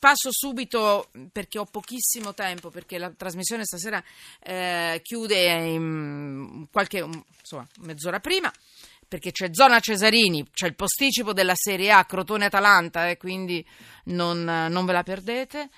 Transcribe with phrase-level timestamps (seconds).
[0.00, 4.02] passo subito perché ho pochissimo tempo, perché la trasmissione stasera
[4.42, 6.98] eh, chiude qualche
[7.38, 8.50] insomma, mezz'ora prima.
[9.06, 13.64] Perché c'è zona Cesarini, c'è il posticipo della Serie A, Crotone-Atalanta, eh, quindi
[14.04, 15.68] non, non ve la perdete.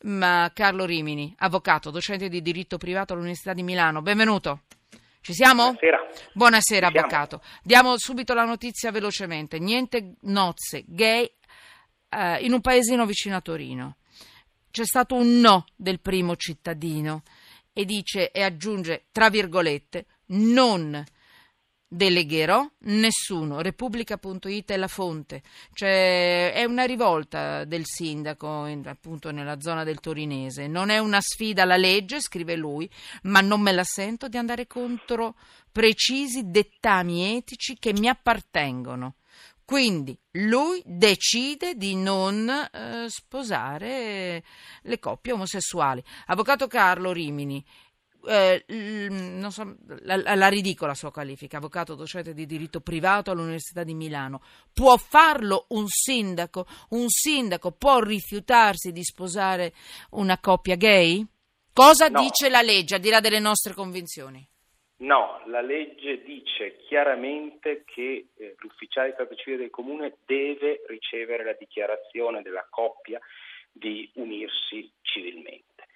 [0.00, 4.62] Ma Carlo Rimini, avvocato, docente di diritto privato all'Università di Milano, benvenuto.
[5.20, 5.72] Ci siamo?
[5.72, 5.98] Buonasera.
[6.32, 7.42] Buonasera, avvocato.
[7.62, 9.58] Diamo subito la notizia velocemente.
[9.58, 11.30] Niente nozze gay
[12.08, 13.96] eh, in un paesino vicino a Torino.
[14.70, 17.22] C'è stato un no del primo cittadino
[17.72, 21.04] e dice e aggiunge tra virgolette non
[21.88, 23.60] delegherò nessuno.
[23.60, 25.42] Repubblica.it è la fonte.
[25.72, 30.66] Cioè, è una rivolta del sindaco in, appunto nella zona del torinese.
[30.66, 32.88] Non è una sfida alla legge, scrive lui,
[33.22, 35.36] ma non me la sento di andare contro
[35.72, 39.14] precisi dettami etici che mi appartengono.
[39.68, 44.42] Quindi lui decide di non eh, sposare
[44.80, 46.02] le coppie omosessuali.
[46.28, 47.62] Avvocato Carlo Rimini,
[48.28, 48.64] eh,
[49.50, 54.40] so, la, la, ridicola sua qualifica, avvocato docente di diritto privato all'Università di Milano.
[54.72, 56.66] Può farlo un sindaco?
[56.90, 59.74] Un sindaco può rifiutarsi di sposare
[60.12, 61.22] una coppia gay?
[61.74, 62.22] Cosa no.
[62.22, 64.48] dice la legge, al di là delle nostre convinzioni?
[65.00, 71.44] No, la legge dice chiaramente che eh, l'ufficiale di stato civile del comune deve ricevere
[71.44, 73.20] la dichiarazione della coppia
[73.70, 75.86] di unirsi civilmente.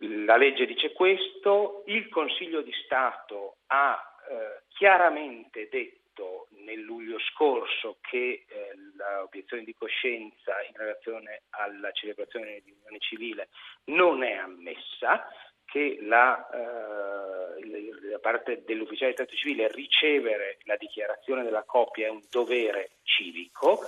[0.00, 3.98] La legge dice questo, il Consiglio di Stato ha
[4.28, 12.60] eh, chiaramente detto nel luglio scorso che eh, l'obiezione di coscienza in relazione alla celebrazione
[12.62, 13.48] di unione civile
[13.84, 15.26] non è ammessa,
[15.70, 22.10] che la, eh, da parte dell'ufficiale di Stato civile ricevere la dichiarazione della coppia è
[22.10, 23.80] un dovere civico,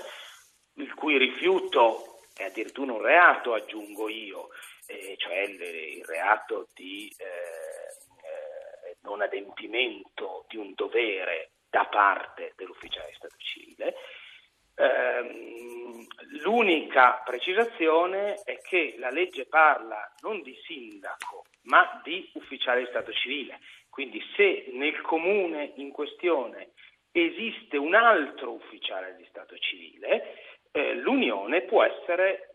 [0.75, 4.51] il cui rifiuto è addirittura un reato, aggiungo io,
[4.87, 12.53] eh, cioè il, il, reato di eh, eh non adempimento di un dovere da parte
[12.57, 13.95] dell'ufficiale di Stato civile.
[14.81, 16.07] Ehm,
[16.43, 23.13] l'unica precisazione è che la legge parla non di sindaco, ma di ufficiale di Stato
[23.13, 23.61] civile.
[23.91, 26.71] Quindi se nel comune in questione
[27.13, 30.35] esiste un altro ufficiale di Stato civile,
[30.73, 32.50] eh, l'unione può essere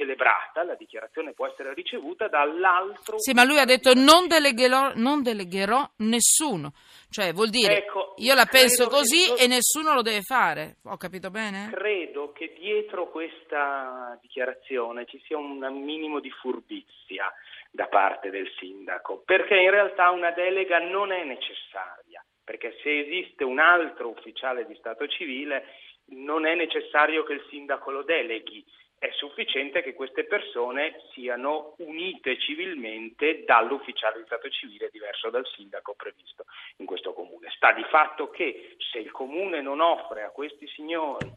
[0.00, 3.18] celebrata, la dichiarazione può essere ricevuta dall'altro.
[3.18, 6.72] Sì, ma lui ha detto non delegherò, non delegherò nessuno,
[7.10, 9.36] cioè vuol dire ecco, io la penso così so...
[9.36, 11.68] e nessuno lo deve fare, ho capito bene?
[11.70, 17.30] Credo che dietro questa dichiarazione ci sia un minimo di furbizia
[17.70, 23.44] da parte del sindaco, perché in realtà una delega non è necessaria, perché se esiste
[23.44, 25.66] un altro ufficiale di Stato civile
[26.12, 28.64] non è necessario che il sindaco lo deleghi,
[29.00, 35.94] è sufficiente che queste persone siano unite civilmente dall'ufficiale di Stato civile diverso dal sindaco
[35.94, 36.44] previsto
[36.76, 37.48] in questo comune.
[37.56, 41.32] Sta di fatto che se il comune non offre a questi signori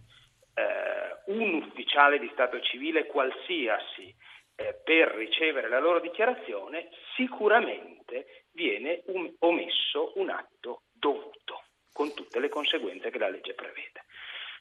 [0.56, 4.14] eh, un ufficiale di Stato civile qualsiasi
[4.56, 11.64] eh, per ricevere la loro dichiarazione, sicuramente viene un, omesso un atto dovuto,
[11.94, 14.03] con tutte le conseguenze che la legge prevede.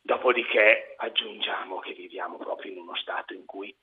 [0.02, 3.74] Dopodiché aggiungiamo che viviamo proprio in uno Stato in cui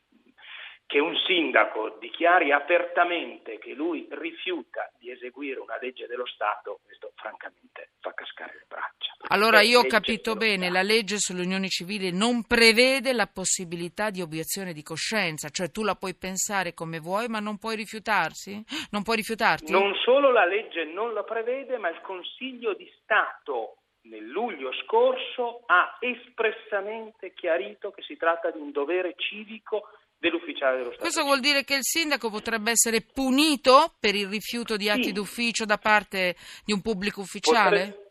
[0.90, 7.12] che un sindaco dichiari apertamente che lui rifiuta di eseguire una legge dello Stato, questo
[7.16, 9.13] francamente fa cascare le braccia.
[9.28, 14.22] Allora io ho capito bene, la legge sulle unioni civili non prevede la possibilità di
[14.22, 18.59] obiezione di coscienza, cioè tu la puoi pensare come vuoi ma non puoi rifiutarsi?
[18.90, 19.72] Non puoi rifiutarti?
[19.72, 23.78] Non solo la legge non lo prevede, ma il Consiglio di Stato
[24.09, 30.90] nel luglio scorso ha espressamente chiarito che si tratta di un dovere civico dell'ufficiale dello
[30.90, 31.02] Stato.
[31.02, 35.12] Questo vuol dire che il sindaco potrebbe essere punito per il rifiuto di atti sì.
[35.14, 38.09] d'ufficio da parte di un pubblico ufficiale?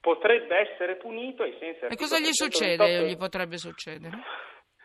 [0.00, 3.08] Potrebbe, potrebbe essere punito ai sensi E cosa gli succede?
[3.08, 4.18] Gli potrebbe succedere?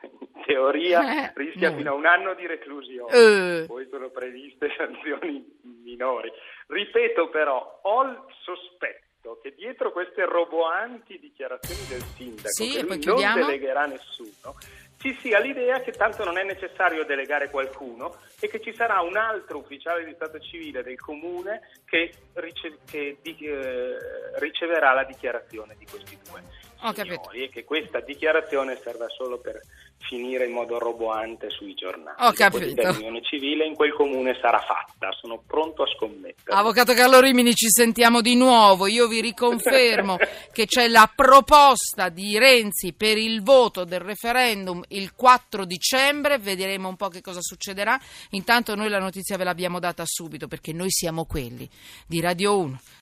[0.03, 1.77] In teoria eh, rischia no.
[1.77, 3.65] fino a un anno di reclusione, uh.
[3.67, 5.43] poi sono previste sanzioni
[5.83, 6.31] minori.
[6.67, 9.09] Ripeto però, ho il sospetto
[9.41, 13.45] che dietro queste roboanti dichiarazioni del sindaco, sì, che non chiudiamo.
[13.45, 14.55] delegherà nessuno,
[14.97, 19.17] ci sia l'idea che tanto non è necessario delegare qualcuno e che ci sarà un
[19.17, 23.95] altro ufficiale di Stato civile del comune che, rice- che di- eh,
[24.39, 26.43] riceverà la dichiarazione di questi due.
[26.93, 29.61] Signori, e che questa dichiarazione serva solo per
[30.01, 32.17] finire in modo roboante sui giornali.
[32.19, 32.91] Ho capito.
[32.91, 36.57] L'unione civile in quel comune sarà fatta, sono pronto a scommettere.
[36.57, 38.87] Avvocato Carlo Rimini, ci sentiamo di nuovo.
[38.87, 40.17] Io vi riconfermo
[40.51, 46.89] che c'è la proposta di Renzi per il voto del referendum il 4 dicembre, vedremo
[46.89, 47.99] un po' che cosa succederà.
[48.31, 51.69] Intanto noi la notizia ve l'abbiamo data subito perché noi siamo quelli
[52.07, 52.79] di Radio 1